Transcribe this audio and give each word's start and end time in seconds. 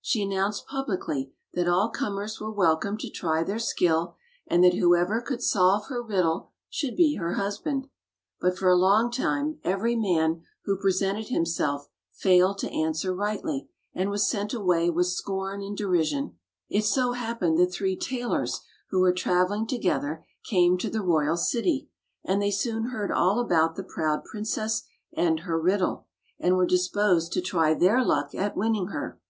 She 0.00 0.22
announced 0.24 0.66
publicly 0.66 1.32
that 1.54 1.68
all 1.68 1.88
comers 1.88 2.40
were 2.40 2.50
welcome 2.50 2.98
to 2.98 3.08
try 3.08 3.44
their 3.44 3.60
skill, 3.60 4.16
and 4.48 4.64
that 4.64 4.74
whoever 4.74 5.20
could 5.20 5.40
solve 5.40 5.86
her 5.86 6.02
riddle 6.02 6.50
should 6.68 6.96
be 6.96 7.14
her 7.14 7.34
husband. 7.34 7.86
But 8.40 8.58
for 8.58 8.68
a 8.68 8.74
long 8.74 9.08
time 9.08 9.60
every 9.62 9.94
man 9.94 10.42
who 10.64 10.76
presented 10.80 11.28
himself 11.28 11.88
failed 12.10 12.58
to 12.58 12.70
answer 12.72 13.14
rightly, 13.14 13.68
and 13.94 14.10
was 14.10 14.28
sent 14.28 14.52
away 14.52 14.90
with 14.90 15.06
scorn 15.06 15.62
and 15.62 15.76
derision. 15.76 16.36
It 16.68 16.84
so 16.84 17.12
happened 17.12 17.56
that 17.58 17.70
three 17.72 17.94
tailors, 17.96 18.60
who 18.90 18.98
were 18.98 19.12
traveling 19.12 19.68
together, 19.68 20.26
came 20.44 20.76
to 20.78 20.90
the 20.90 21.02
royal 21.02 21.36
city, 21.36 21.88
and 22.24 22.42
they 22.42 22.50
soon 22.50 22.86
heard 22.86 23.12
all 23.12 23.38
about 23.38 23.76
the 23.76 23.84
proud 23.84 24.24
princess 24.24 24.82
and 25.12 25.38
her 25.38 25.56
riddle, 25.56 26.08
and 26.36 26.56
were 26.56 26.66
disposed 26.66 27.32
to 27.34 27.40
try 27.40 27.74
their 27.74 28.04
luck 28.04 28.34
at 28.34 28.56
winning 28.56 28.88
her. 28.88 29.20